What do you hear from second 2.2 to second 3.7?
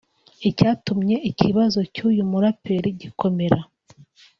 muraperi gikomera